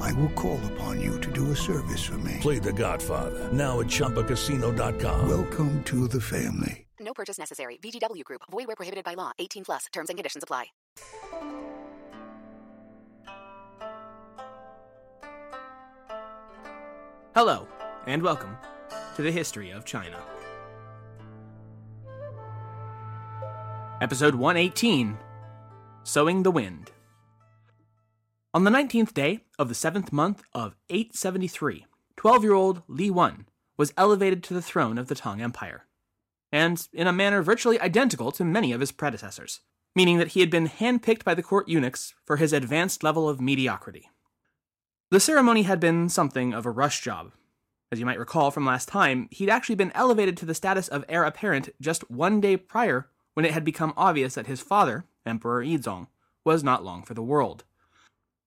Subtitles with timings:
[0.00, 2.38] I will call upon you to do a service for me.
[2.40, 5.28] Play The Godfather now at ChumbaCasino.com.
[5.28, 6.86] Welcome to the family.
[6.98, 7.78] No purchase necessary.
[7.82, 8.42] VGW Group.
[8.50, 9.32] Void where prohibited by law.
[9.38, 9.86] 18 plus.
[9.92, 10.66] Terms and conditions apply.
[17.34, 17.66] Hello,
[18.06, 18.56] and welcome
[19.16, 20.20] to the History of China.
[24.00, 25.16] Episode 118
[26.02, 26.90] Sowing the Wind.
[28.52, 31.86] On the 19th day of the seventh month of 873,
[32.16, 35.86] 12 year old Li Wan was elevated to the throne of the Tang Empire,
[36.50, 39.60] and in a manner virtually identical to many of his predecessors,
[39.94, 43.40] meaning that he had been handpicked by the court eunuchs for his advanced level of
[43.40, 44.10] mediocrity.
[45.12, 47.30] The ceremony had been something of a rush job.
[47.92, 51.04] As you might recall from last time, he'd actually been elevated to the status of
[51.08, 55.62] heir apparent just one day prior when it had become obvious that his father, Emperor
[55.64, 56.08] Yizong,
[56.44, 57.62] was not long for the world.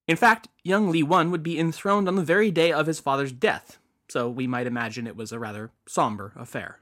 [0.08, 3.32] In fact, young Li Wan would be enthroned on the very day of his father's
[3.32, 3.80] death,
[4.10, 6.80] so we might imagine it was a rather somber affair.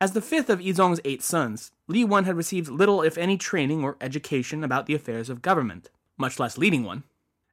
[0.00, 3.84] As the fifth of Yizong's eight sons, Li Wan had received little, if any, training
[3.84, 7.04] or education about the affairs of government, much less leading one,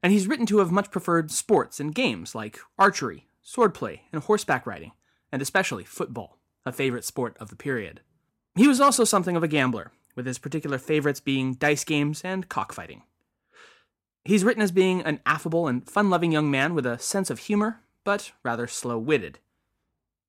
[0.02, 4.66] and he's written to have much preferred sports and games like archery, swordplay, and horseback
[4.66, 4.92] riding,
[5.30, 8.00] and especially football, a favorite sport of the period.
[8.56, 12.48] He was also something of a gambler, with his particular favorites being dice games and
[12.48, 13.02] cockfighting.
[14.24, 17.40] He's written as being an affable and fun loving young man with a sense of
[17.40, 19.40] humor, but rather slow witted.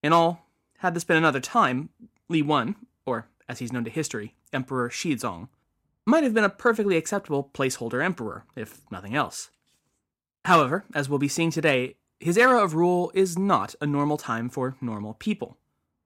[0.02, 0.48] In all,
[0.80, 1.90] had this been another time,
[2.28, 5.48] Li Wan, or as he's known to history, Emperor Xizong,
[6.06, 9.52] might have been a perfectly acceptable placeholder emperor, if nothing else.
[10.46, 14.50] However, as we'll be seeing today, his era of rule is not a normal time
[14.50, 15.58] for normal people,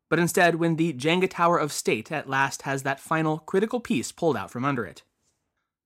[0.10, 4.12] but instead when the Jenga Tower of State at last has that final critical piece
[4.12, 5.04] pulled out from under it.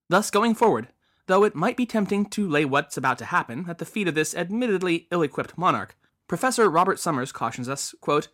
[0.08, 0.88] Thus, going forward,
[1.26, 4.14] though it might be tempting to lay what's about to happen at the feet of
[4.14, 5.96] this admittedly ill equipped monarch,
[6.28, 8.28] Professor Robert Summers cautions us quote,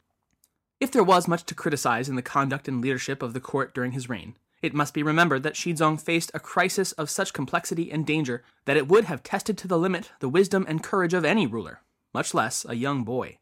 [0.81, 3.93] If there was much to criticize in the conduct and leadership of the court during
[3.93, 8.07] his reign, it must be remembered that Xizong faced a crisis of such complexity and
[8.07, 11.47] danger that it would have tested to the limit the wisdom and courage of any
[11.47, 11.83] ruler,
[12.13, 13.39] much less a young boy.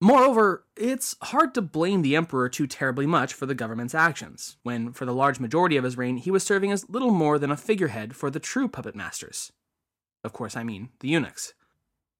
[0.00, 4.92] Moreover, it's hard to blame the emperor too terribly much for the government's actions, when
[4.92, 7.56] for the large majority of his reign he was serving as little more than a
[7.56, 9.52] figurehead for the true puppet masters.
[10.22, 11.54] Of course, I mean the eunuchs.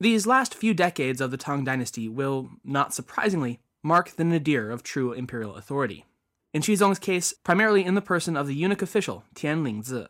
[0.01, 4.83] These last few decades of the Tang dynasty will, not surprisingly, mark the nadir of
[4.83, 6.05] true imperial authority
[6.55, 10.09] in Xizong's case, primarily in the person of the eunuch official Tian Lingzi,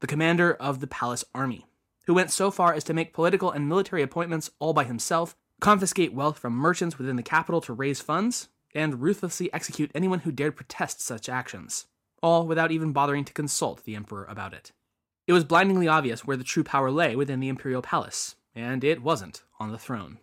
[0.00, 1.66] the commander of the palace army,
[2.06, 6.12] who went so far as to make political and military appointments all by himself, confiscate
[6.12, 10.56] wealth from merchants within the capital to raise funds, and ruthlessly execute anyone who dared
[10.56, 11.86] protest such actions,
[12.22, 14.72] all without even bothering to consult the emperor about it.
[15.26, 19.02] It was blindingly obvious where the true power lay within the imperial palace, and it
[19.02, 20.18] wasn't on the throne.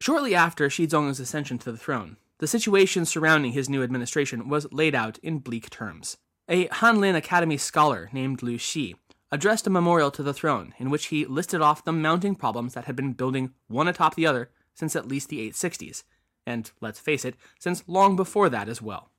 [0.00, 4.66] Shortly after Shi Xizong's ascension to the throne, the situation surrounding his new administration was
[4.72, 6.16] laid out in bleak terms.
[6.48, 8.96] A Hanlin Academy scholar named Lu Xi
[9.32, 12.84] addressed a memorial to the throne in which he listed off the mounting problems that
[12.84, 16.04] had been building one atop the other since at least the 860s,
[16.46, 19.10] and let's face it, since long before that as well.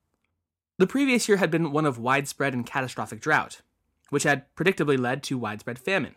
[0.78, 3.62] The previous year had been one of widespread and catastrophic drought,
[4.10, 6.16] which had predictably led to widespread famine.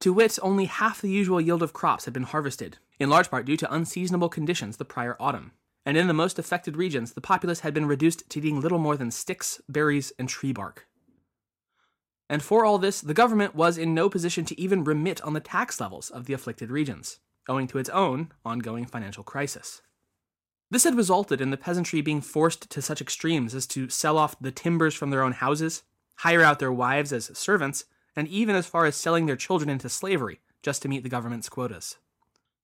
[0.00, 3.46] To wit, only half the usual yield of crops had been harvested, in large part
[3.46, 5.52] due to unseasonable conditions the prior autumn
[5.84, 8.96] and in the most affected regions, the populace had been reduced to eating little more
[8.96, 10.86] than sticks, berries, and tree bark.
[12.32, 15.38] And for all this, the government was in no position to even remit on the
[15.38, 19.82] tax levels of the afflicted regions, owing to its own ongoing financial crisis.
[20.70, 24.40] This had resulted in the peasantry being forced to such extremes as to sell off
[24.40, 25.82] the timbers from their own houses,
[26.20, 27.84] hire out their wives as servants,
[28.16, 31.50] and even as far as selling their children into slavery just to meet the government's
[31.50, 31.98] quotas.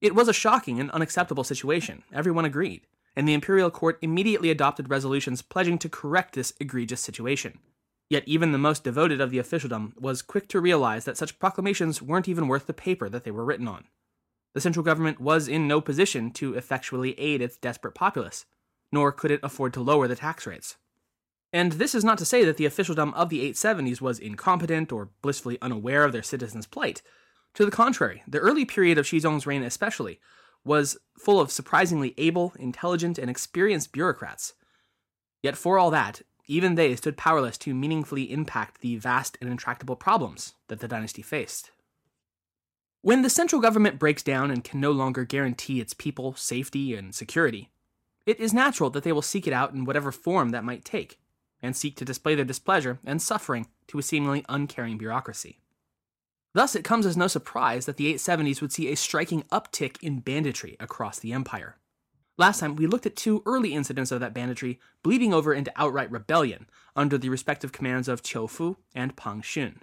[0.01, 2.87] It was a shocking and unacceptable situation, everyone agreed
[3.19, 7.59] and the imperial court immediately adopted resolutions pledging to correct this egregious situation.
[8.11, 12.01] Yet even the most devoted of the officialdom was quick to realize that such proclamations
[12.01, 13.85] weren't even worth the paper that they were written on.
[14.55, 18.47] The central government was in no position to effectually aid its desperate populace,
[18.91, 20.77] nor could it afford to lower the tax rates.
[21.53, 25.11] And this is not to say that the officialdom of the 870s was incompetent or
[25.23, 27.03] blissfully unaware of their citizens' plight.
[27.55, 30.21] To the contrary, the early period of Xizong's reign especially
[30.65, 34.55] was full of surprisingly able, intelligent, and experienced bureaucrats.
[35.43, 39.97] Yet for all that, even they stood powerless to meaningfully impact the vast and intractable
[39.97, 41.71] problems that the dynasty faced.
[43.03, 47.15] When the central government breaks down and can no longer guarantee its people safety and
[47.15, 47.71] security,
[48.27, 51.19] it is natural that they will seek it out in whatever form that might take,
[51.63, 55.61] and seek to display their displeasure and suffering to a seemingly uncaring bureaucracy.
[56.53, 60.21] Thus, it comes as no surprise that the 870s would see a striking uptick in
[60.21, 61.78] banditry across the empire.
[62.39, 66.11] Last time, we looked at two early incidents of that banditry bleeding over into outright
[66.11, 69.79] rebellion under the respective commands of Qiu Fu and Pang Xun.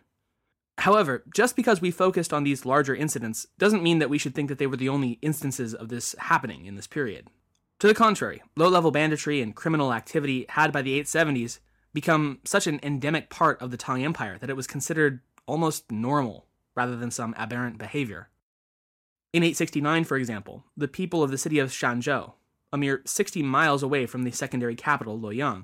[0.80, 4.48] However, just because we focused on these larger incidents doesn't mean that we should think
[4.48, 7.28] that they were the only instances of this happening in this period.
[7.80, 11.60] To the contrary, low level banditry and criminal activity had by the 870s
[11.94, 16.46] become such an endemic part of the Tang Empire that it was considered almost normal
[16.74, 18.30] rather than some aberrant behavior.
[19.34, 22.34] In 869, for example, the people of the city of Shanzhou,
[22.76, 25.64] a mere 60 miles away from the secondary capital, Luoyang,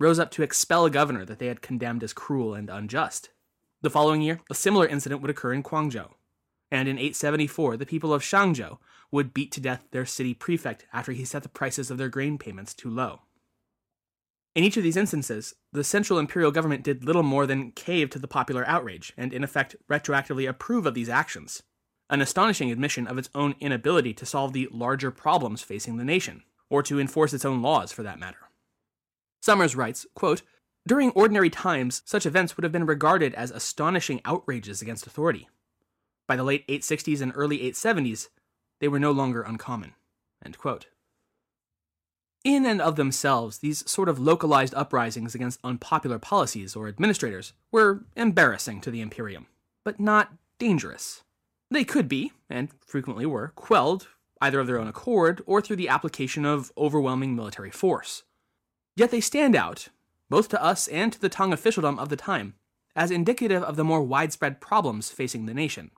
[0.00, 3.28] rose up to expel a governor that they had condemned as cruel and unjust.
[3.82, 6.14] The following year, a similar incident would occur in Guangzhou.
[6.70, 8.78] And in 874, the people of Shangzhou
[9.12, 12.38] would beat to death their city prefect after he set the prices of their grain
[12.38, 13.20] payments too low.
[14.54, 18.18] In each of these instances, the central imperial government did little more than cave to
[18.18, 21.62] the popular outrage and, in effect, retroactively approve of these actions.
[22.08, 26.42] An astonishing admission of its own inability to solve the larger problems facing the nation,
[26.70, 28.50] or to enforce its own laws for that matter.
[29.42, 30.42] Summers writes, quote,
[30.86, 35.48] During ordinary times, such events would have been regarded as astonishing outrages against authority.
[36.28, 38.28] By the late 860s and early 870s,
[38.80, 39.94] they were no longer uncommon.
[42.44, 48.04] In and of themselves, these sort of localized uprisings against unpopular policies or administrators were
[48.14, 49.48] embarrassing to the Imperium,
[49.84, 51.24] but not dangerous.
[51.70, 54.08] They could be, and frequently were, quelled
[54.40, 58.22] either of their own accord or through the application of overwhelming military force.
[58.94, 59.88] Yet they stand out,
[60.28, 62.54] both to us and to the Tang officialdom of the time,
[62.94, 65.90] as indicative of the more widespread problems facing the nation.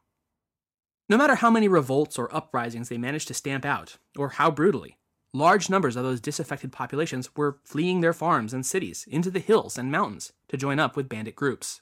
[1.08, 4.98] No matter how many revolts or uprisings they managed to stamp out, or how brutally,
[5.32, 9.78] large numbers of those disaffected populations were fleeing their farms and cities into the hills
[9.78, 11.80] and mountains to join up with bandit groups.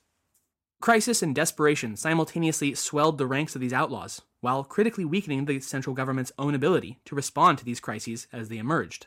[0.80, 5.94] Crisis and desperation simultaneously swelled the ranks of these outlaws, while critically weakening the central
[5.94, 9.06] government's own ability to respond to these crises as they emerged.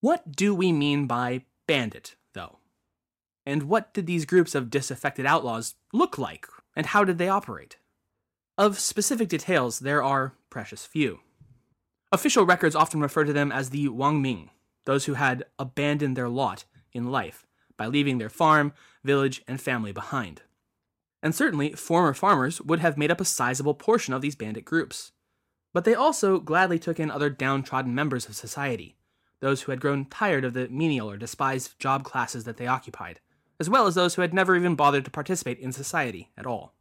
[0.00, 2.58] What do we mean by bandit, though?
[3.44, 7.76] And what did these groups of disaffected outlaws look like, and how did they operate?
[8.56, 11.20] Of specific details, there are precious few.
[12.10, 14.50] Official records often refer to them as the Wang Ming,
[14.86, 17.46] those who had abandoned their lot in life
[17.78, 20.42] by leaving their farm, village, and family behind.
[21.22, 25.12] And certainly, former farmers would have made up a sizable portion of these bandit groups.
[25.72, 28.96] But they also gladly took in other downtrodden members of society,
[29.40, 33.20] those who had grown tired of the menial or despised job classes that they occupied,
[33.58, 36.74] as well as those who had never even bothered to participate in society at all.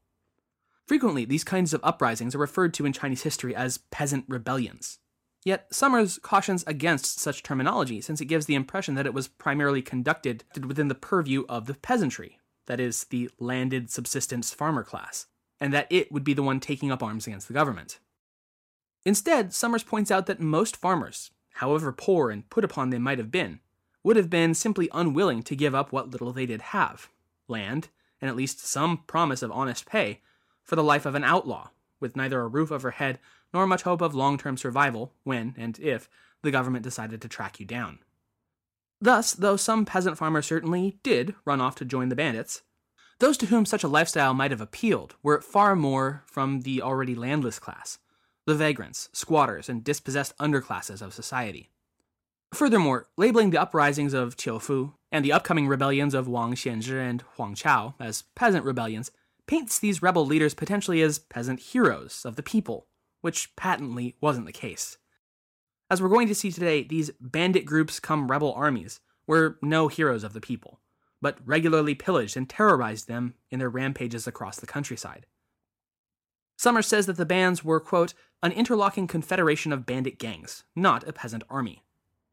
[0.86, 5.00] Frequently, these kinds of uprisings are referred to in Chinese history as peasant rebellions,
[5.48, 9.82] Yet Summers cautions against such terminology since it gives the impression that it was primarily
[9.82, 15.28] conducted within the purview of the peasantry, that is, the landed subsistence farmer class,
[15.62, 18.00] and that it would be the one taking up arms against the government.
[19.06, 23.32] Instead, Summers points out that most farmers, however poor and put upon they might have
[23.32, 23.62] been,
[24.04, 27.10] would have been simply unwilling to give up what little they did have
[27.48, 27.88] land,
[28.20, 30.20] and at least some promise of honest pay,
[30.62, 31.70] for the life of an outlaw,
[32.02, 33.18] with neither a roof overhead
[33.54, 36.10] nor much hope of long term survival when and if
[36.44, 38.00] the government decided to track you down.
[39.00, 42.64] Thus, though some peasant farmers certainly did run off to join the bandits,
[43.20, 47.16] those to whom such a lifestyle might have appealed were far more from the already
[47.16, 47.98] landless class,
[48.46, 51.72] the vagrants, squatters, and dispossessed underclasses of society.
[52.54, 57.56] Furthermore, labeling the uprisings of Qiufu and the upcoming rebellions of Wang Xianzhi and Huang
[57.56, 59.12] Chao as peasant rebellions
[59.48, 62.88] paints these rebel leaders potentially as peasant heroes of the people,
[63.22, 64.98] which patently wasn't the case.
[65.90, 70.24] As we're going to see today, these bandit groups come rebel armies were no heroes
[70.24, 70.80] of the people,
[71.22, 75.26] but regularly pillaged and terrorized them in their rampages across the countryside.
[76.58, 81.14] Summers says that the bands were, quote, an interlocking confederation of bandit gangs, not a
[81.14, 81.84] peasant army,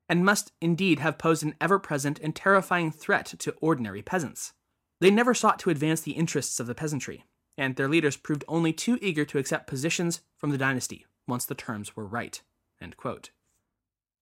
[0.08, 4.52] and must indeed have posed an ever present and terrifying threat to ordinary peasants.
[5.00, 7.24] They never sought to advance the interests of the peasantry,
[7.56, 11.54] and their leaders proved only too eager to accept positions from the dynasty once the
[11.54, 12.42] terms were right.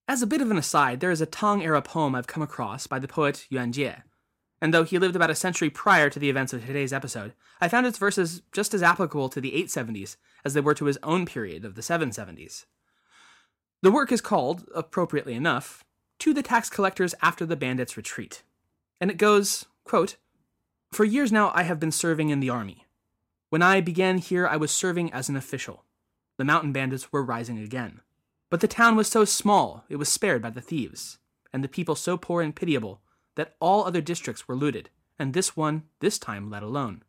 [0.07, 2.87] As a bit of an aside, there is a Tang era poem I've come across
[2.87, 4.05] by the poet Yuan Jie,
[4.61, 7.67] and though he lived about a century prior to the events of today's episode, I
[7.67, 10.15] found its verses just as applicable to the 870s
[10.45, 12.67] as they were to his own period of the 770s.
[13.83, 15.83] The work is called, appropriately enough,
[16.21, 18.45] To the Tax Collectors After the Bandits' Retreat,
[19.01, 20.19] and it goes, quote,
[20.93, 22.87] For years now I have been serving in the army.
[23.51, 25.85] When I began here, I was serving as an official.
[26.39, 28.01] The mountain bandits were rising again.
[28.51, 31.19] But the town was so small, it was spared by the thieves,
[31.53, 33.01] and the people so poor and pitiable
[33.35, 37.03] that all other districts were looted, and this one, this time, let alone.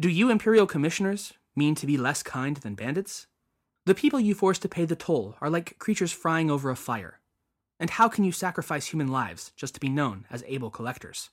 [0.00, 3.26] Do you imperial commissioners mean to be less kind than bandits?
[3.84, 7.20] The people you force to pay the toll are like creatures frying over a fire.
[7.78, 11.30] And how can you sacrifice human lives just to be known as able collectors?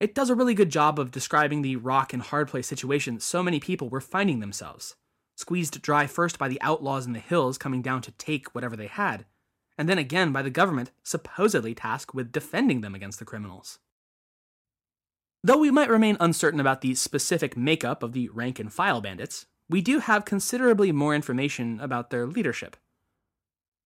[0.00, 3.42] It does a really good job of describing the rock and hard place situation so
[3.42, 4.96] many people were finding themselves,
[5.36, 8.86] squeezed dry first by the outlaws in the hills coming down to take whatever they
[8.86, 9.26] had,
[9.76, 13.78] and then again by the government supposedly tasked with defending them against the criminals.
[15.44, 19.46] Though we might remain uncertain about the specific makeup of the rank and file bandits,
[19.68, 22.78] we do have considerably more information about their leadership.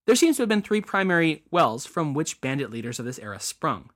[0.07, 3.41] There seems to have been three primary wells from which bandit leaders of this era
[3.41, 3.91] sprung.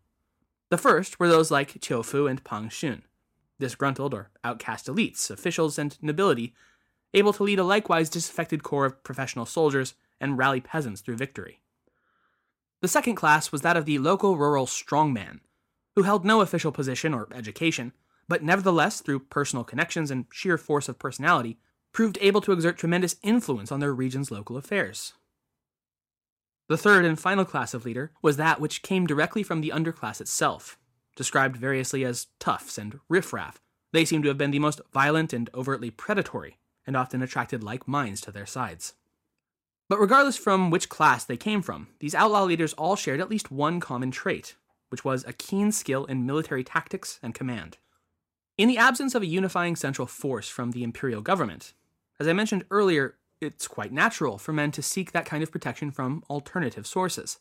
[0.70, 3.02] The first were those like Qiu Fu and Pang Xun,
[3.58, 6.54] disgruntled or outcast elites, officials, and nobility,
[7.14, 11.60] able to lead a likewise disaffected corps of professional soldiers and rally peasants through victory.
[12.80, 15.40] The second class was that of the local rural strongman,
[15.96, 17.92] who held no official position or education,
[18.28, 21.58] but nevertheless, through personal connections and sheer force of personality,
[21.92, 25.14] proved able to exert tremendous influence on their region's local affairs.
[26.68, 30.20] The third and final class of leader was that which came directly from the underclass
[30.20, 30.78] itself,
[31.16, 33.58] described variously as toughs and riffraff.
[33.92, 37.88] They seem to have been the most violent and overtly predatory, and often attracted like
[37.88, 38.94] minds to their sides.
[39.88, 43.50] But regardless from which class they came from, these outlaw leaders all shared at least
[43.50, 44.54] one common trait,
[44.90, 47.78] which was a keen skill in military tactics and command.
[48.58, 51.72] In the absence of a unifying central force from the imperial government,
[52.20, 55.90] as I mentioned earlier, it's quite natural for men to seek that kind of protection
[55.90, 57.38] from alternative sources.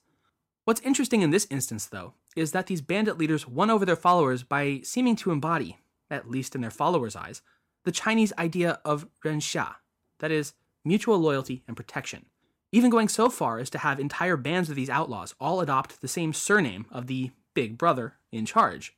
[0.66, 4.44] What's interesting in this instance, though, is that these bandit leaders won over their followers
[4.44, 5.78] by seeming to embody,
[6.10, 7.42] at least in their followers' eyes,
[7.86, 9.76] the Chinese idea of renxia,
[10.20, 12.26] that is, mutual loyalty and protection
[12.72, 16.08] even going so far as to have entire bands of these outlaws all adopt the
[16.08, 18.96] same surname of the big brother in charge,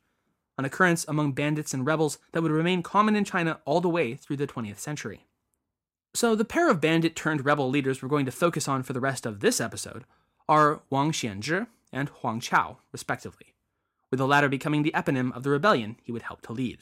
[0.58, 4.14] an occurrence among bandits and rebels that would remain common in China all the way
[4.14, 5.24] through the 20th century.
[6.12, 9.00] So, the pair of bandit turned rebel leaders we're going to focus on for the
[9.00, 10.04] rest of this episode
[10.48, 13.54] are Wang Xianzhi and Huang Chao, respectively,
[14.10, 16.80] with the latter becoming the eponym of the rebellion he would help to lead.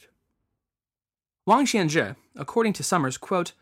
[1.45, 3.53] Wang Xianzhi, according to Summers, quote,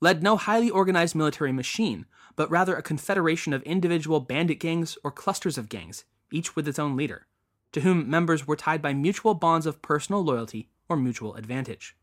[0.00, 2.06] led no highly organized military machine,
[2.36, 6.78] but rather a confederation of individual bandit gangs or clusters of gangs, each with its
[6.78, 7.26] own leader,
[7.72, 11.96] to whom members were tied by mutual bonds of personal loyalty or mutual advantage.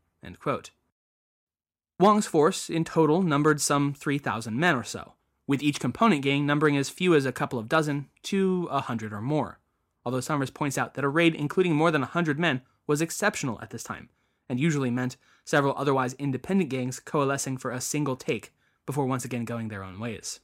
[2.00, 5.12] Wang's force in total numbered some 3,000 men or so,
[5.46, 9.12] with each component gang numbering as few as a couple of dozen to a hundred
[9.12, 9.60] or more.
[10.04, 13.60] Although Summers points out that a raid including more than a hundred men was exceptional
[13.62, 14.08] at this time,
[14.48, 18.52] and usually meant several otherwise independent gangs coalescing for a single take
[18.86, 20.40] before once again going their own ways.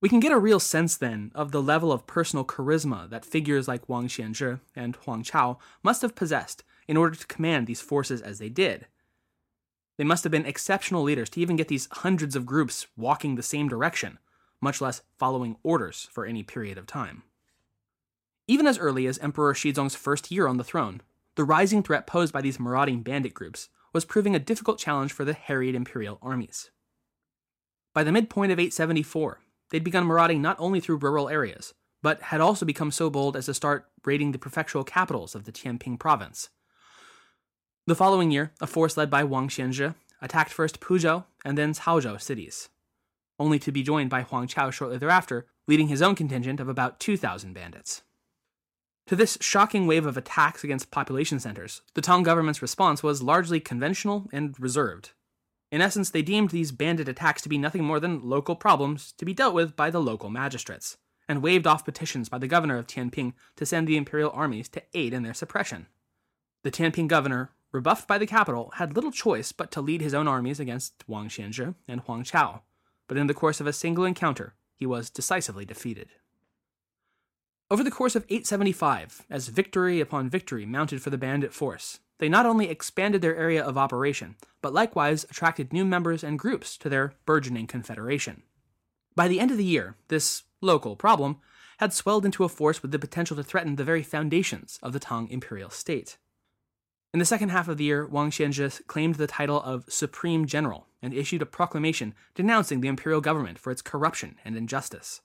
[0.00, 3.66] We can get a real sense then of the level of personal charisma that figures
[3.66, 8.22] like Wang Xianzhi and Huang Chao must have possessed in order to command these forces
[8.22, 8.86] as they did.
[10.00, 13.42] They must have been exceptional leaders to even get these hundreds of groups walking the
[13.42, 14.18] same direction,
[14.58, 17.22] much less following orders for any period of time.
[18.48, 21.02] Even as early as Emperor Xizong's first year on the throne,
[21.34, 25.26] the rising threat posed by these marauding bandit groups was proving a difficult challenge for
[25.26, 26.70] the harried imperial armies.
[27.92, 32.40] By the midpoint of 874, they'd begun marauding not only through rural areas, but had
[32.40, 36.48] also become so bold as to start raiding the prefectural capitals of the Tianping province.
[37.90, 42.20] The following year, a force led by Wang Xianzhi attacked first Puzhou and then Caozhou
[42.20, 42.68] cities,
[43.36, 47.00] only to be joined by Huang Chao shortly thereafter, leading his own contingent of about
[47.00, 48.02] 2,000 bandits.
[49.08, 53.58] To this shocking wave of attacks against population centers, the Tang government's response was largely
[53.58, 55.10] conventional and reserved.
[55.72, 59.24] In essence, they deemed these bandit attacks to be nothing more than local problems to
[59.24, 60.96] be dealt with by the local magistrates,
[61.28, 64.82] and waved off petitions by the governor of Tianping to send the imperial armies to
[64.94, 65.88] aid in their suppression.
[66.62, 70.28] The Tianping governor, rebuffed by the capital, had little choice but to lead his own
[70.28, 72.62] armies against Wang Xianzhi and Huang Chao,
[73.06, 76.08] but in the course of a single encounter, he was decisively defeated.
[77.70, 82.28] Over the course of 875, as victory upon victory mounted for the bandit force, they
[82.28, 86.88] not only expanded their area of operation, but likewise attracted new members and groups to
[86.88, 88.42] their burgeoning confederation.
[89.14, 91.38] By the end of the year, this local problem
[91.78, 95.00] had swelled into a force with the potential to threaten the very foundations of the
[95.00, 96.18] Tang imperial state.
[97.12, 100.86] In the second half of the year, Wang Xianzhi claimed the title of Supreme General
[101.02, 105.20] and issued a proclamation denouncing the imperial government for its corruption and injustice.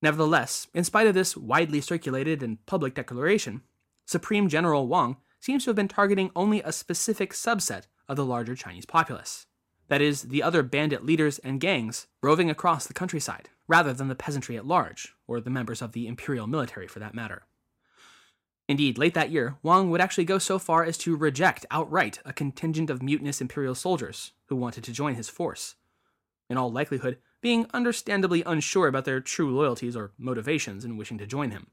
[0.00, 3.62] Nevertheless, in spite of this widely circulated and public declaration,
[4.06, 8.54] Supreme General Wang seems to have been targeting only a specific subset of the larger
[8.54, 9.46] Chinese populace.
[9.88, 14.14] That is, the other bandit leaders and gangs roving across the countryside, rather than the
[14.14, 17.46] peasantry at large, or the members of the imperial military for that matter.
[18.68, 22.32] Indeed, late that year, Wang would actually go so far as to reject outright a
[22.32, 25.76] contingent of mutinous imperial soldiers who wanted to join his force.
[26.50, 31.26] In all likelihood, being understandably unsure about their true loyalties or motivations in wishing to
[31.26, 31.68] join him.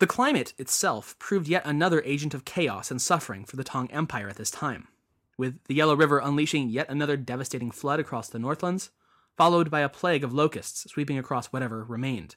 [0.00, 4.28] The climate itself proved yet another agent of chaos and suffering for the Tang Empire
[4.28, 4.88] at this time,
[5.36, 8.90] with the Yellow River unleashing yet another devastating flood across the Northlands,
[9.36, 12.36] followed by a plague of locusts sweeping across whatever remained.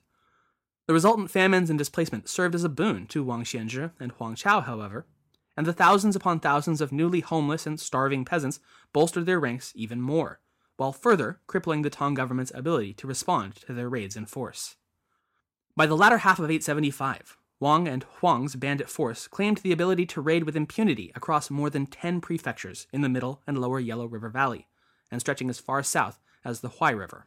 [0.86, 4.60] The resultant famines and displacement served as a boon to Wang Xianzhi and Huang Chao,
[4.60, 5.06] however,
[5.56, 8.60] and the thousands upon thousands of newly homeless and starving peasants
[8.92, 10.40] bolstered their ranks even more,
[10.78, 14.76] while further crippling the Tang government's ability to respond to their raids in force.
[15.76, 20.22] By the latter half of 875, Wang and Huang's bandit force claimed the ability to
[20.22, 24.30] raid with impunity across more than 10 prefectures in the middle and lower Yellow River
[24.30, 24.68] Valley,
[25.10, 27.26] and stretching as far south as the Huai River.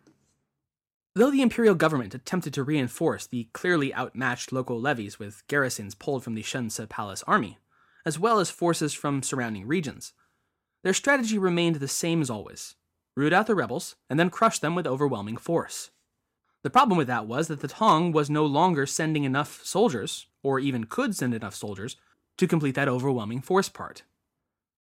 [1.17, 6.23] Though the imperial government attempted to reinforce the clearly outmatched local levies with garrisons pulled
[6.23, 7.57] from the Shence Palace army,
[8.05, 10.13] as well as forces from surrounding regions,
[10.83, 12.75] their strategy remained the same as always
[13.17, 15.89] root out the rebels and then crush them with overwhelming force.
[16.63, 20.61] The problem with that was that the Tang was no longer sending enough soldiers, or
[20.61, 21.97] even could send enough soldiers,
[22.37, 24.03] to complete that overwhelming force part.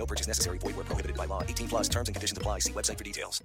[0.00, 0.56] No purchase necessary.
[0.56, 1.42] Void where prohibited by law.
[1.42, 2.60] 18 plus terms and conditions apply.
[2.60, 3.44] See website for details.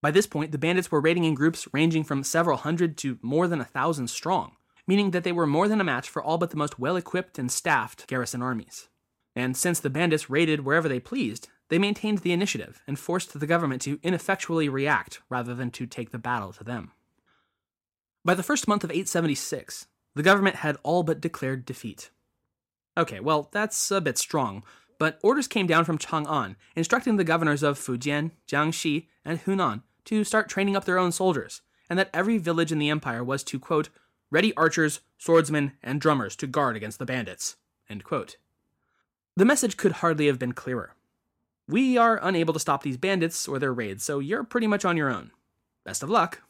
[0.00, 3.48] By this point, the bandits were raiding in groups ranging from several hundred to more
[3.48, 4.52] than a thousand strong,
[4.86, 7.36] meaning that they were more than a match for all but the most well equipped
[7.36, 8.88] and staffed garrison armies.
[9.34, 13.46] And since the bandits raided wherever they pleased, they maintained the initiative and forced the
[13.46, 16.92] government to ineffectually react rather than to take the battle to them.
[18.24, 22.10] By the first month of 876, the government had all but declared defeat.
[22.96, 24.62] Okay, well, that's a bit strong,
[24.98, 30.24] but orders came down from Chang'an instructing the governors of Fujian, Jiangxi, and Hunan to
[30.24, 33.58] start training up their own soldiers, and that every village in the empire was to,
[33.58, 33.88] quote,
[34.30, 37.56] ready archers, swordsmen, and drummers to guard against the bandits.
[39.36, 40.94] The message could hardly have been clearer.
[41.68, 44.96] We are unable to stop these bandits or their raids, so you're pretty much on
[44.96, 45.32] your own.
[45.84, 46.42] Best of luck.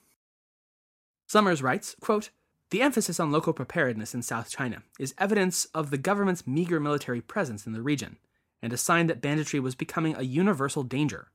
[1.27, 2.31] Summers writes, quote,
[2.71, 7.21] the emphasis on local preparedness in South China is evidence of the government's meager military
[7.21, 8.17] presence in the region,
[8.66, 11.29] and a sign that banditry was becoming a universal danger.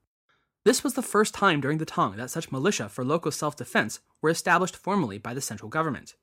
[0.65, 4.01] This was the first time during the Tang that such militia for local self defense
[4.21, 6.15] were established formally by the central government.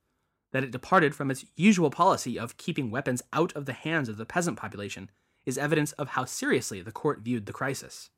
[0.53, 4.19] That it departed from its usual policy of keeping weapons out of the hands of
[4.19, 5.11] the peasant population
[5.47, 8.11] is evidence of how seriously the court viewed the crisis.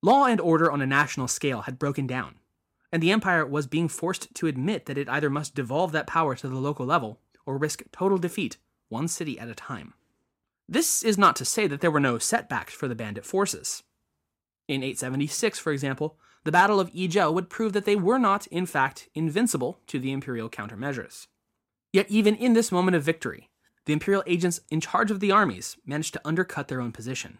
[0.00, 2.36] Law and order on a national scale had broken down,
[2.92, 6.36] and the empire was being forced to admit that it either must devolve that power
[6.36, 9.94] to the local level or risk total defeat, one city at a time.
[10.68, 13.82] This is not to say that there were no setbacks for the bandit forces.
[14.68, 18.66] In 876, for example, the Battle of Yizhou would prove that they were not, in
[18.66, 21.26] fact, invincible to the imperial countermeasures.
[21.92, 23.48] Yet, even in this moment of victory,
[23.86, 27.38] the imperial agents in charge of the armies managed to undercut their own position.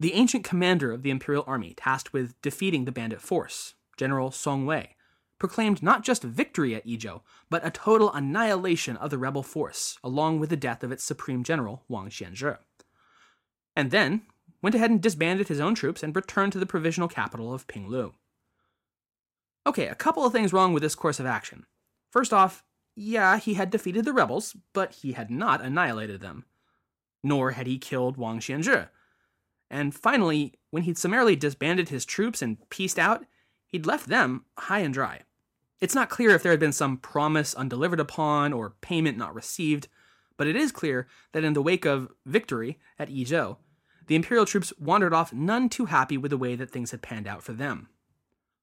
[0.00, 4.66] The ancient commander of the imperial army tasked with defeating the bandit force, General Song
[4.66, 4.95] Wei,
[5.38, 7.20] proclaimed not just victory at Yizhou,
[7.50, 11.44] but a total annihilation of the rebel force, along with the death of its supreme
[11.44, 12.58] general, Wang Xianzhi.
[13.74, 14.22] And then
[14.62, 18.14] went ahead and disbanded his own troops and returned to the provisional capital of Pinglu.
[19.66, 21.66] Okay, a couple of things wrong with this course of action.
[22.10, 26.44] First off, yeah, he had defeated the rebels, but he had not annihilated them.
[27.22, 28.88] Nor had he killed Wang Xianzhi.
[29.70, 33.26] And finally, when he'd summarily disbanded his troops and pieced out,
[33.66, 35.22] he'd left them high and dry.
[35.80, 39.88] It's not clear if there had been some promise undelivered upon or payment not received,
[40.36, 43.58] but it is clear that in the wake of victory at Yizhou,
[44.06, 47.26] the imperial troops wandered off none too happy with the way that things had panned
[47.26, 47.88] out for them.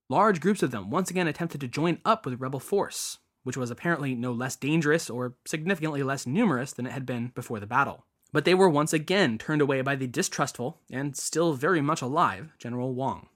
[0.09, 3.69] Large groups of them once again attempted to join up with rebel force, which was
[3.69, 8.05] apparently no less dangerous or significantly less numerous than it had been before the battle.
[8.31, 12.49] But they were once again turned away by the distrustful and still very much alive
[12.57, 13.27] General Wang.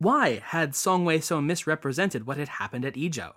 [0.00, 3.34] Why had Song Wei so misrepresented what had happened at Yizhou?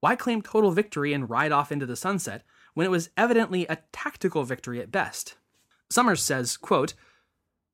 [0.00, 2.44] Why claim total victory and ride off into the sunset
[2.74, 5.36] when it was evidently a tactical victory at best?
[5.90, 6.92] Summers says, quote,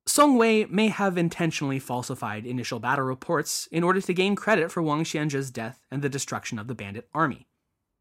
[0.05, 4.81] Song Wei may have intentionally falsified initial battle reports in order to gain credit for
[4.81, 7.45] Wang Xianzhi's death and the destruction of the bandit army.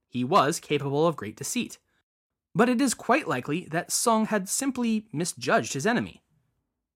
[0.09, 1.79] He was capable of great deceit.
[2.55, 6.23] But it is quite likely that Song had simply misjudged his enemy.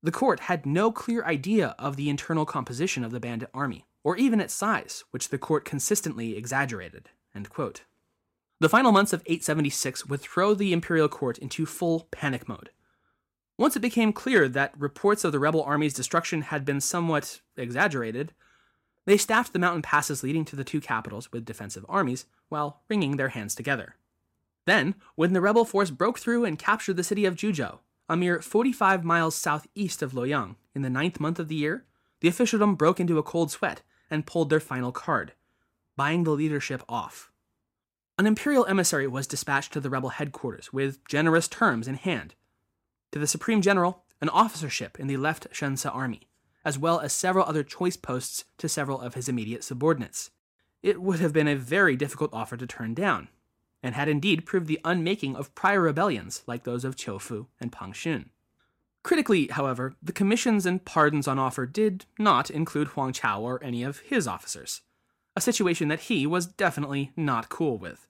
[0.02, 4.16] The court had no clear idea of the internal composition of the bandit army, or
[4.16, 7.10] even its size, which the court consistently exaggerated.
[8.60, 12.70] The final months of 876 would throw the imperial court into full panic mode.
[13.56, 18.32] Once it became clear that reports of the rebel army's destruction had been somewhat exaggerated,
[19.04, 23.16] they staffed the mountain passes leading to the two capitals with defensive armies while wringing
[23.16, 23.96] their hands together.
[24.64, 27.78] Then, when the rebel force broke through and captured the city of Juzhou,
[28.12, 31.86] a mere 45 miles southeast of Luoyang, in the ninth month of the year,
[32.20, 35.32] the officialdom broke into a cold sweat and pulled their final card,
[35.96, 37.32] buying the leadership off.
[38.18, 42.34] An imperial emissary was dispatched to the rebel headquarters with generous terms in hand.
[43.12, 46.28] To the supreme general, an officership in the left Shence army,
[46.66, 50.30] as well as several other choice posts to several of his immediate subordinates.
[50.82, 53.28] It would have been a very difficult offer to turn down,
[53.82, 57.92] and had indeed proved the unmaking of prior rebellions like those of Qiufu and Pang
[57.92, 58.26] Xun.
[59.02, 63.82] Critically, however, the commissions and pardons on offer did not include Huang Chao or any
[63.82, 64.82] of his officers,
[65.34, 68.06] a situation that he was definitely not cool with.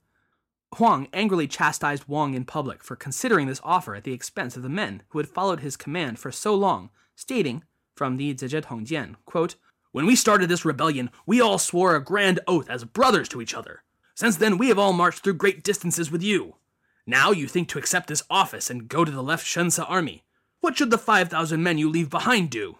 [0.76, 4.68] Huang angrily chastised Wang in public for considering this offer at the expense of the
[4.68, 7.62] men who had followed his command for so long, stating,
[7.94, 9.56] from the Zizhi Tongjian, quote,
[9.92, 13.54] When we started this rebellion, we all swore a grand oath as brothers to each
[13.54, 13.82] other.
[14.14, 16.56] Since then, we have all marched through great distances with you.
[17.06, 20.24] Now you think to accept this office and go to the left Shence army.
[20.60, 22.76] What should the 5,000 men you leave behind do?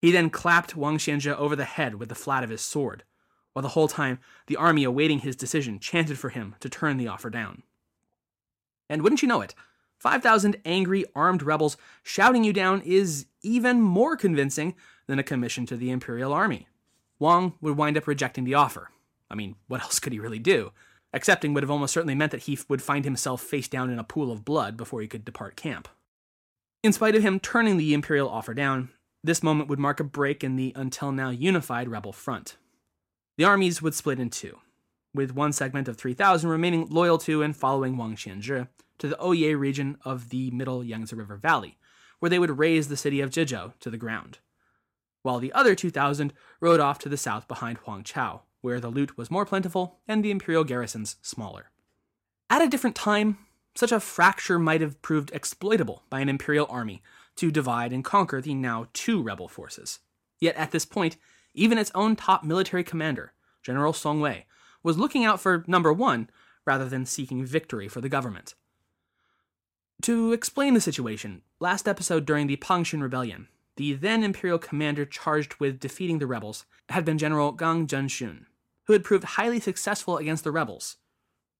[0.00, 3.04] He then clapped Wang Xianzhi over the head with the flat of his sword,
[3.52, 7.08] while the whole time the army awaiting his decision chanted for him to turn the
[7.08, 7.62] offer down.
[8.88, 9.54] And wouldn't you know it,
[9.98, 14.74] 5,000 angry, armed rebels shouting you down is even more convincing
[15.06, 16.68] than a commission to the Imperial Army.
[17.18, 18.90] Wang would wind up rejecting the offer,
[19.30, 20.72] I mean, what else could he really do?
[21.12, 24.04] Accepting would have almost certainly meant that he would find himself face down in a
[24.04, 25.88] pool of blood before he could depart camp.
[26.82, 28.90] In spite of him turning the Imperial offer down,
[29.24, 32.56] this moment would mark a break in the until now unified rebel front.
[33.36, 34.58] The armies would split in two,
[35.14, 39.52] with one segment of 3,000 remaining loyal to and following Wang Xianzhi to the Oye
[39.56, 41.78] region of the middle Yangtze River Valley,
[42.18, 44.38] where they would raze the city of Jizhou to the ground,
[45.22, 49.16] while the other 2,000 rode off to the south behind Huang Chao, where the loot
[49.16, 51.70] was more plentiful and the imperial garrisons smaller.
[52.50, 53.38] At a different time,
[53.74, 57.02] such a fracture might have proved exploitable by an imperial army
[57.36, 60.00] to divide and conquer the now two rebel forces.
[60.40, 61.16] Yet at this point,
[61.54, 64.46] even its own top military commander, General Song Wei,
[64.82, 66.30] was looking out for number one
[66.64, 68.54] rather than seeking victory for the government.
[70.02, 75.54] To explain the situation, last episode during the Pangxun Rebellion, the then imperial commander charged
[75.60, 78.46] with defeating the rebels had been General Gang Zhenxun,
[78.88, 80.96] who had proved highly successful against the rebels.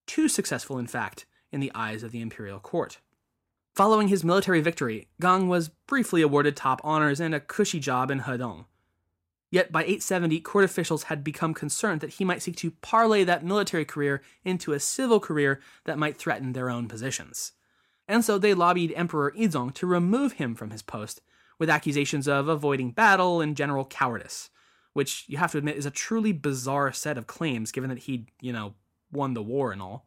[0.07, 2.99] Too successful, in fact, in the eyes of the imperial court.
[3.77, 8.21] Following his military victory, Gang was briefly awarded top honors and a cushy job in
[8.21, 8.65] Hedong.
[9.51, 13.45] Yet by 870, court officials had become concerned that he might seek to parlay that
[13.45, 17.53] military career into a civil career that might threaten their own positions.
[18.09, 21.21] And so they lobbied Emperor Yizong to remove him from his post,
[21.59, 24.49] with accusations of avoiding battle and general cowardice
[24.93, 28.31] which you have to admit is a truly bizarre set of claims given that he'd,
[28.41, 28.75] you know,
[29.13, 30.07] won the war and all.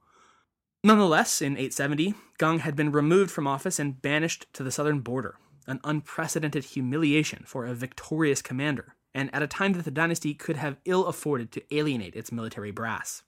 [0.83, 5.35] Nonetheless, in 870, Gang had been removed from office and banished to the southern border,
[5.67, 10.57] an unprecedented humiliation for a victorious commander, and at a time that the dynasty could
[10.57, 13.21] have ill afforded to alienate its military brass.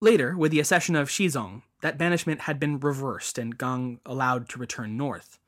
[0.00, 4.58] Later, with the accession of Xizong, that banishment had been reversed and Gang allowed to
[4.58, 5.38] return north.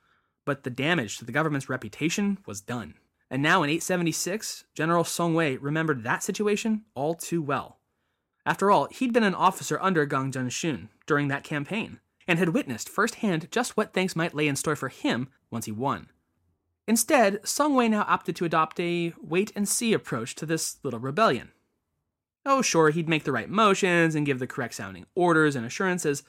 [0.44, 2.94] But the damage to the government's reputation was done.
[3.30, 7.78] And now in 876, General Song Wei remembered that situation all too well.
[8.44, 12.88] After all, he'd been an officer under Gang Zhenxun during that campaign, and had witnessed
[12.88, 16.08] firsthand just what things might lay in store for him once he won.
[16.88, 20.98] Instead, Song Wei now opted to adopt a wait and see approach to this little
[20.98, 21.52] rebellion.
[22.44, 26.24] Oh, sure, he'd make the right motions and give the correct sounding orders and assurances,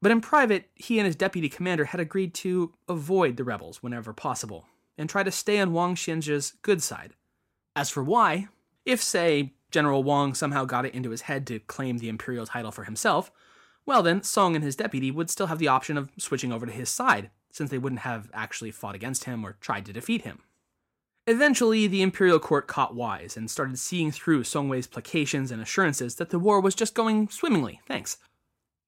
[0.00, 4.14] but in private, he and his deputy commander had agreed to avoid the rebels whenever
[4.14, 4.64] possible
[4.98, 7.14] and try to stay on Wang Xianzhi's good side.
[7.74, 8.48] As for why,
[8.84, 12.72] if, say, General Wang somehow got it into his head to claim the imperial title
[12.72, 13.30] for himself,
[13.86, 16.72] well then, Song and his deputy would still have the option of switching over to
[16.72, 20.40] his side, since they wouldn't have actually fought against him or tried to defeat him.
[21.26, 26.14] Eventually, the imperial court caught wise and started seeing through Song Wei's placations and assurances
[26.16, 28.16] that the war was just going swimmingly, thanks.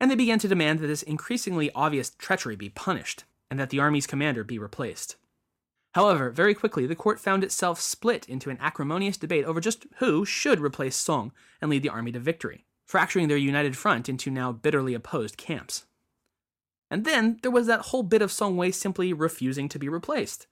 [0.00, 3.80] And they began to demand that this increasingly obvious treachery be punished, and that the
[3.80, 5.16] army's commander be replaced.
[5.94, 10.24] However, very quickly, the court found itself split into an acrimonious debate over just who
[10.24, 14.52] should replace Song and lead the army to victory, fracturing their united front into now
[14.52, 15.86] bitterly opposed camps.
[16.90, 20.46] And then there was that whole bit of Song Wei simply refusing to be replaced.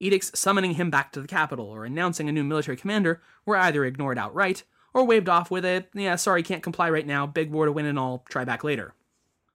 [0.00, 3.84] Edicts summoning him back to the capital or announcing a new military commander were either
[3.84, 4.62] ignored outright
[4.94, 7.86] or waved off with a, yeah, sorry, can't comply right now, big war to win
[7.86, 8.94] and all, try back later.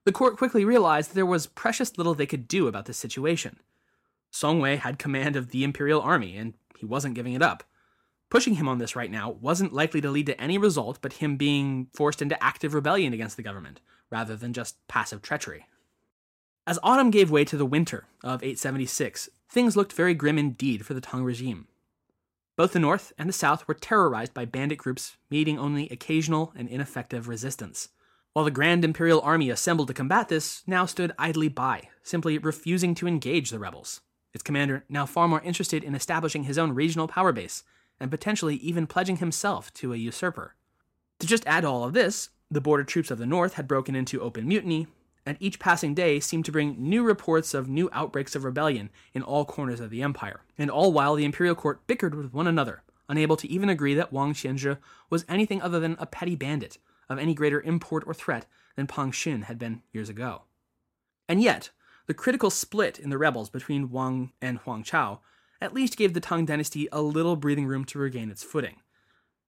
[0.06, 3.60] The court quickly realized that there was precious little they could do about this situation.
[4.34, 7.64] Song Wei had command of the imperial army, and he wasn't giving it up.
[8.32, 11.38] Pushing him on this right now wasn't likely to lead to any result but him
[11.38, 15.68] being forced into active rebellion against the government, rather than just passive treachery.
[16.66, 20.96] As autumn gave way to the winter of 876, things looked very grim indeed for
[20.96, 21.68] the Tang regime.
[22.56, 26.68] Both the north and the south were terrorized by bandit groups meeting only occasional and
[26.68, 27.90] ineffective resistance,
[28.34, 32.96] while the Grand Imperial Army assembled to combat this now stood idly by, simply refusing
[32.96, 34.02] to engage the rebels.
[34.34, 37.64] Its commander now far more interested in establishing his own regional power base,
[38.00, 40.56] and potentially even pledging himself to a usurper.
[41.20, 43.96] To just add to all of this, the border troops of the north had broken
[43.96, 44.88] into open mutiny,
[45.26, 49.24] and each passing day seemed to bring new reports of new outbreaks of rebellion in
[49.24, 52.84] all corners of the empire, and all while the imperial court bickered with one another,
[53.08, 54.78] unable to even agree that Wang Xianzhi
[55.10, 56.78] was anything other than a petty bandit
[57.10, 60.44] of any greater import or threat than Pang Xun had been years ago.
[61.30, 61.70] And yet,
[62.06, 65.22] the critical split in the rebels between Wang and Huang Chao
[65.62, 68.78] at least gave the Tang dynasty a little breathing room to regain its footing.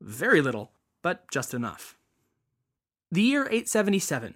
[0.01, 1.97] Very little, but just enough.
[3.11, 4.35] The year 877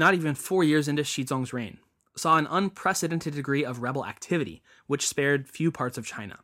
[0.00, 1.78] not even four years into Xizong's reign,
[2.16, 6.38] saw an unprecedented degree of rebel activity, which spared few parts of China.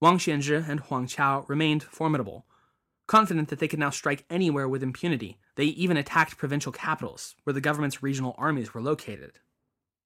[0.00, 2.44] Wang Xianzhi and Huang Chao remained formidable.
[3.06, 7.54] Confident that they could now strike anywhere with impunity, they even attacked provincial capitals, where
[7.54, 9.38] the government's regional armies were located.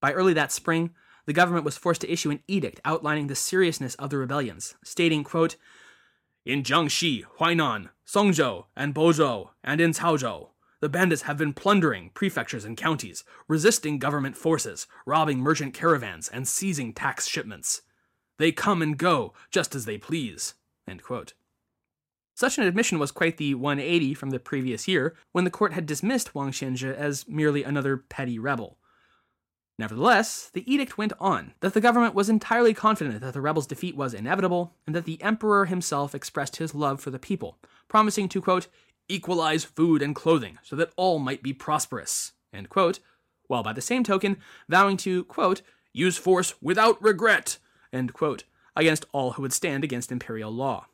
[0.02, 0.90] By early that spring,
[1.26, 5.22] the government was forced to issue an edict outlining the seriousness of the rebellions, stating,
[5.22, 5.54] quote,
[6.44, 10.48] In Jiangxi, Huainan, Songzhou, and Bozhou, and in Caozhou,
[10.80, 16.48] the bandits have been plundering prefectures and counties, resisting government forces, robbing merchant caravans, and
[16.48, 17.82] seizing tax shipments.
[18.38, 20.54] They come and go just as they please.
[22.34, 25.86] Such an admission was quite the 180 from the previous year, when the court had
[25.86, 28.78] dismissed Wang Xianzhi as merely another petty rebel.
[29.78, 33.96] Nevertheless, the edict went on that the government was entirely confident that the rebels' defeat
[33.96, 37.58] was inevitable, and that the emperor himself expressed his love for the people,
[37.88, 38.68] promising to, quote,
[39.08, 42.32] equalize food and clothing so that all might be prosperous,
[42.68, 43.00] quote,
[43.48, 44.36] while by the same token
[44.68, 47.58] vowing to, quote, use force without regret,
[48.12, 48.44] quote,
[48.76, 50.86] against all who would stand against imperial law.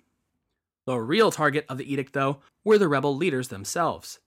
[0.86, 4.20] The real target of the edict, though, were the rebel leaders themselves.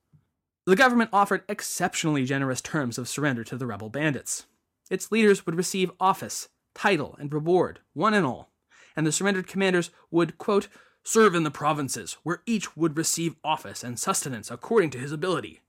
[0.71, 4.45] The government offered exceptionally generous terms of surrender to the rebel bandits.
[4.89, 8.53] Its leaders would receive office, title, and reward, one and all,
[8.95, 10.69] and the surrendered commanders would, quote,
[11.03, 15.59] serve in the provinces, where each would receive office and sustenance according to his ability.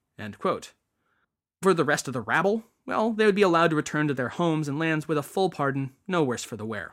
[1.62, 4.28] For the rest of the rabble, well, they would be allowed to return to their
[4.28, 6.92] homes and lands with a full pardon, no worse for the wear.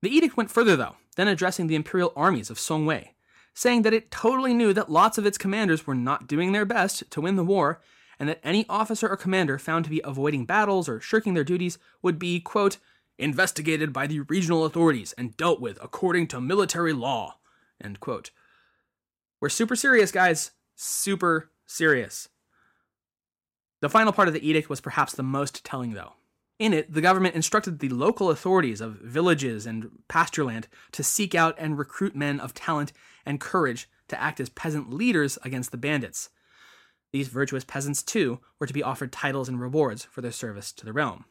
[0.00, 3.11] The edict went further, though, than addressing the imperial armies of Song Wei,
[3.54, 7.10] saying that it totally knew that lots of its commanders were not doing their best
[7.10, 7.80] to win the war,
[8.18, 11.78] and that any officer or commander found to be avoiding battles or shirking their duties
[12.02, 12.78] would be, quote,
[13.18, 17.36] investigated by the regional authorities and dealt with according to military law.
[17.82, 18.30] End quote.
[19.40, 20.52] We're super serious, guys.
[20.76, 22.28] Super serious.
[23.80, 26.12] The final part of the edict was perhaps the most telling, though.
[26.58, 31.56] In it, the government instructed the local authorities of villages and pastureland to seek out
[31.58, 32.92] and recruit men of talent
[33.26, 36.28] and courage to act as peasant leaders against the bandits.
[37.12, 40.84] These virtuous peasants, too, were to be offered titles and rewards for their service to
[40.84, 41.24] the realm.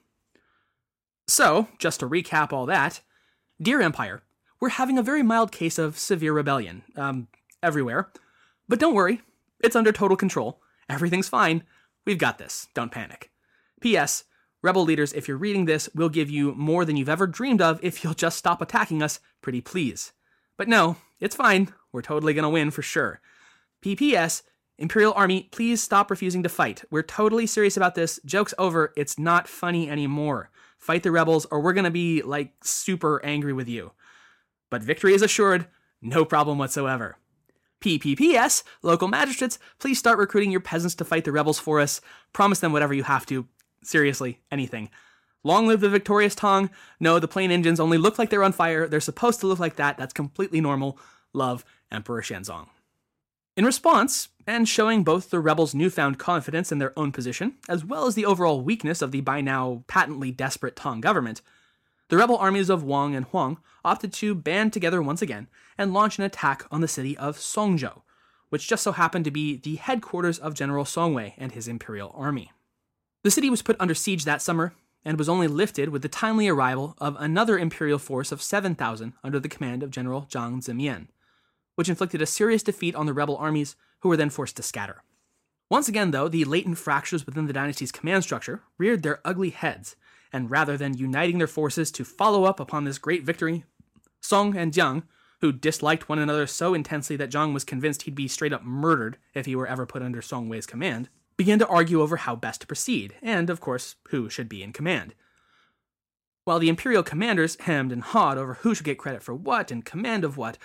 [1.28, 3.02] So, just to recap all that,
[3.62, 4.24] Dear Empire,
[4.60, 7.28] we're having a very mild case of severe rebellion, um,
[7.64, 8.12] everywhere.
[8.68, 9.22] But don't worry,
[9.60, 10.62] it's under total control.
[10.90, 11.64] Everything's fine.
[12.06, 12.68] We've got this.
[12.74, 13.32] Don't panic.
[13.80, 14.24] P.S.
[14.62, 17.80] Rebel leaders, if you're reading this, we'll give you more than you've ever dreamed of
[17.84, 20.13] if you'll just stop attacking us, pretty please.
[20.58, 21.74] But no, it's fine.
[21.91, 23.21] We're totally gonna win for sure.
[23.82, 24.43] P.P.S.
[24.78, 26.84] Imperial Army, please stop refusing to fight.
[26.91, 28.19] We're totally serious about this.
[28.26, 28.93] Joke's over.
[28.95, 30.50] It's not funny anymore.
[30.78, 33.91] Fight the rebels, or we're gonna be, like, super angry with you
[34.71, 35.67] but victory is assured,
[36.02, 37.17] no problem whatsoever.
[37.82, 42.02] PPPS, local magistrates, please start recruiting your peasants to fight the rebels for us.
[42.34, 43.47] Promise them whatever you have to.
[43.84, 44.89] Seriously, anything.
[45.44, 46.70] Long live the victorious Tang.
[47.00, 48.88] No, the plane engines only look like they're on fire.
[48.88, 49.98] They're supposed to look like that.
[49.98, 51.00] That's completely normal.
[51.34, 52.67] Love, Emperor Xizong.
[53.58, 58.06] In response, and showing both the rebels' newfound confidence in their own position, as well
[58.06, 61.41] as the overall weakness of the by now patently desperate Tang government,
[62.10, 66.17] the rebel armies of Wang and Huang opted to band together once again and launch
[66.17, 68.02] an attack on the city of Songzhou,
[68.50, 72.13] which just so happened to be the headquarters of General Song Wei and his imperial
[72.15, 72.52] army.
[73.24, 74.74] The city was put under siege that summer
[75.06, 79.40] and was only lifted with the timely arrival of another imperial force of 7,000 under
[79.40, 81.08] the command of General Zhang Zimian,
[81.76, 85.04] which inflicted a serious defeat on the rebel armies who were then forced to scatter.
[85.70, 89.96] Once again, though, the latent fractures within the dynasty's command structure reared their ugly heads,
[90.34, 93.64] and rather than uniting their forces to follow up upon this great victory,
[94.20, 95.04] Song and Zhang,
[95.42, 99.18] who disliked one another so intensely that Zhang was convinced he'd be straight up murdered
[99.34, 101.10] if he were ever put under Song Wei's command,
[101.42, 104.72] began to argue over how best to proceed, and, of course, who should be in
[104.72, 105.16] command.
[106.44, 109.84] While the imperial commanders hemmed and hawed over who should get credit for what and
[109.84, 110.60] command of what,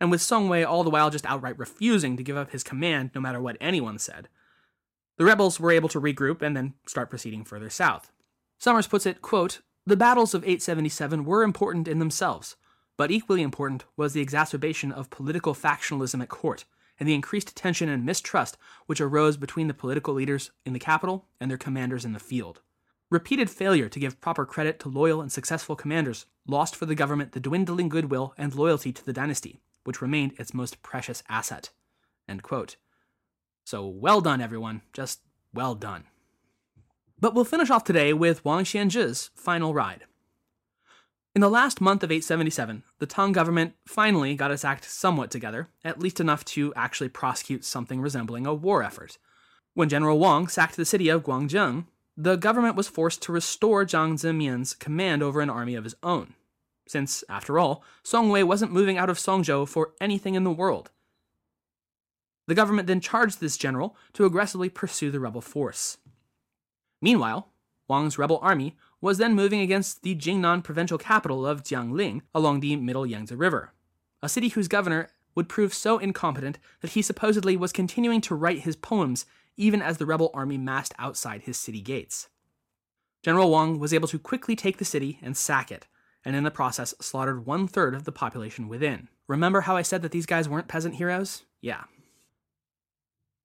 [0.00, 3.10] and with Song Wei all the while just outright refusing to give up his command
[3.14, 4.28] no matter what anyone said,
[5.18, 8.10] the rebels were able to regroup and then start proceeding further south.
[8.56, 12.56] Summers puts it, quote, The battles of 877 were important in themselves,
[12.96, 16.64] but equally important was the exacerbation of political factionalism at court
[16.98, 18.56] and the increased tension and mistrust
[18.86, 22.60] which arose between the political leaders in the capital and their commanders in the field.
[23.10, 27.32] Repeated failure to give proper credit to loyal and successful commanders lost for the government
[27.32, 31.70] the dwindling goodwill and loyalty to the dynasty, which remained its most precious asset.
[33.64, 34.82] So well done, everyone.
[34.92, 35.20] Just
[35.54, 36.04] well done.
[37.18, 40.04] But we'll finish off today with Wang Xianzhi's final ride.
[41.36, 45.68] In the last month of 877, the Tang government finally got its act somewhat together,
[45.84, 49.18] at least enough to actually prosecute something resembling a war effort.
[49.74, 51.84] When General Wang sacked the city of Guangzhou,
[52.16, 56.32] the government was forced to restore Zhang Zimian's command over an army of his own,
[56.88, 60.90] since, after all, Song Wei wasn't moving out of Songzhou for anything in the world.
[62.46, 65.98] The government then charged this general to aggressively pursue the rebel force.
[67.02, 67.50] Meanwhile,
[67.88, 68.74] Wang's rebel army
[69.06, 73.72] was then moving against the Jingnan provincial capital of Jiangling along the middle Yangtze River,
[74.20, 78.62] a city whose governor would prove so incompetent that he supposedly was continuing to write
[78.62, 79.24] his poems
[79.56, 82.28] even as the rebel army massed outside his city gates.
[83.22, 85.86] General Wang was able to quickly take the city and sack it,
[86.24, 89.06] and in the process slaughtered one third of the population within.
[89.28, 91.44] Remember how I said that these guys weren't peasant heroes?
[91.60, 91.84] Yeah.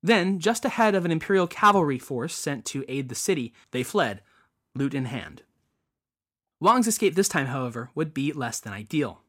[0.02, 4.22] Then, just ahead of an imperial cavalry force sent to aid the city, they fled,
[4.74, 5.44] loot in hand.
[6.62, 9.22] Wang's escape this time, however, would be less than ideal.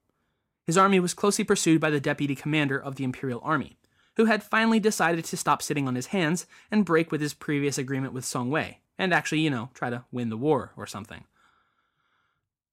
[0.66, 3.78] His army was closely pursued by the deputy commander of the imperial army,
[4.16, 7.78] who had finally decided to stop sitting on his hands and break with his previous
[7.78, 11.24] agreement with Song Wei, and actually, you know, try to win the war or something.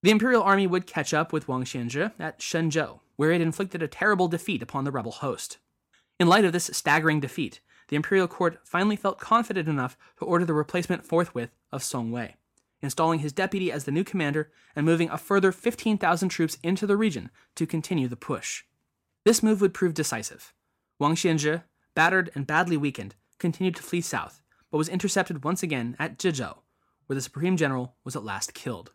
[0.04, 3.88] The imperial army would catch up with Wang Xianzhi at Shenzhou, where it inflicted a
[3.88, 5.58] terrible defeat upon the rebel host.
[6.20, 10.44] In light of this staggering defeat, the imperial court finally felt confident enough to order
[10.44, 12.36] the replacement forthwith of Song Wei
[12.82, 16.98] installing his deputy as the new commander and moving a further 15,000 troops into the
[16.98, 18.64] region to continue the push.
[19.26, 20.54] This move would prove decisive.
[20.98, 21.64] Wang Xianzhi,
[21.96, 26.58] battered and badly weakened, continued to flee south, but was intercepted once again at Jizhou,
[27.08, 28.92] where the supreme general was at last killed.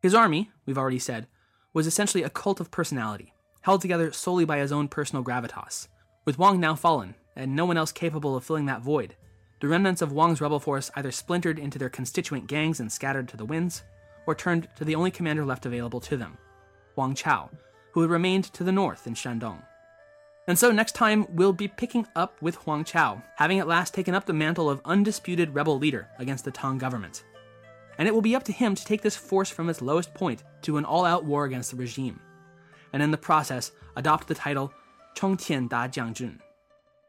[0.00, 1.26] His army, we've already said,
[1.72, 5.88] was essentially a cult of personality, held together solely by his own personal gravitas.
[6.24, 9.14] With Wang now fallen, and no one else capable of filling that void,
[9.60, 13.36] the remnants of Wang's rebel force either splintered into their constituent gangs and scattered to
[13.36, 13.82] the winds,
[14.26, 16.36] or turned to the only commander left available to them,
[16.94, 17.50] Huang Chao,
[17.92, 19.62] who had remained to the north in Shandong.
[20.48, 24.14] And so next time, we'll be picking up with Huang Chao, having at last taken
[24.14, 27.24] up the mantle of undisputed rebel leader against the Tang government.
[27.98, 30.44] And it will be up to him to take this force from its lowest point
[30.62, 32.20] to an all out war against the regime,
[32.92, 34.72] and in the process, adopt the title
[35.16, 36.38] Chongtian Da Jiangjun,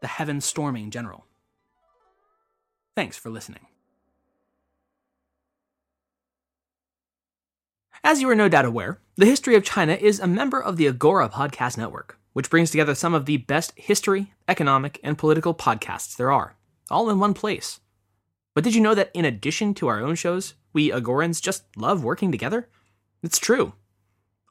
[0.02, 1.27] the heaven storming general.
[2.98, 3.68] Thanks for listening.
[8.04, 10.88] As you are no doubt aware, The History of China is a member of the
[10.88, 16.18] Agora Podcast Network, which brings together some of the best history, economic, and political podcasts
[16.18, 16.56] there are,
[16.90, 17.82] all in one place.
[18.56, 22.04] But did you know that in addition to our own shows, we Agorans just love
[22.04, 22.68] working together?
[23.22, 23.74] It's true.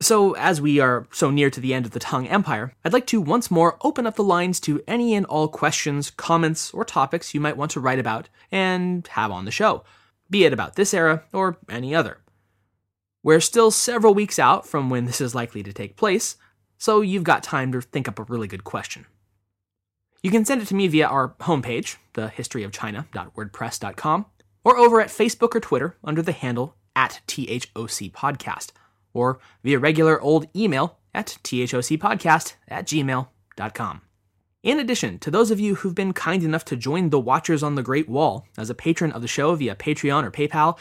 [0.01, 3.07] So, as we are so near to the end of the Tang Empire, I'd like
[3.07, 7.33] to once more open up the lines to any and all questions, comments, or topics
[7.33, 9.85] you might want to write about and have on the show,
[10.29, 12.17] be it about this era or any other.
[13.23, 16.35] We're still several weeks out from when this is likely to take place,
[16.77, 19.05] so you've got time to think up a really good question.
[20.21, 24.25] You can send it to me via our homepage, thehistoryofchina.wordpress.com,
[24.63, 28.71] or over at Facebook or Twitter under the handle at THOC Podcast,
[29.15, 34.01] or via regular old email at thocpodcast at gmail.com.
[34.61, 37.75] In addition to those of you who've been kind enough to join the Watchers on
[37.75, 40.77] the Great Wall as a patron of the show via Patreon or PayPal,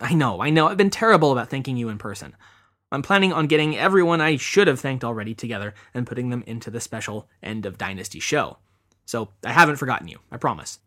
[0.00, 2.34] I know, I know, I've been terrible about thanking you in person.
[2.90, 6.70] I'm planning on getting everyone I should have thanked already together and putting them into
[6.70, 8.58] the special End of Dynasty show.
[9.06, 10.80] So I haven't forgotten you, I promise.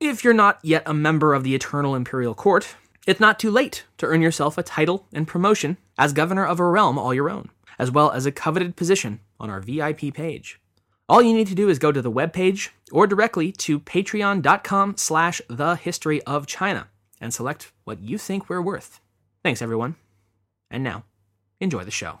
[0.00, 2.74] If you're not yet a member of the Eternal Imperial Court,
[3.06, 6.64] it's not too late to earn yourself a title and promotion as governor of a
[6.64, 10.60] realm all your own, as well as a coveted position on our VIP page.
[11.08, 15.42] All you need to do is go to the webpage or directly to patreon.com slash
[15.48, 16.88] the history of China
[17.20, 19.00] and select what you think we're worth.
[19.42, 19.96] Thanks, everyone.
[20.70, 21.04] And now,
[21.60, 22.20] enjoy the show.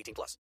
[0.00, 0.38] 18 plus.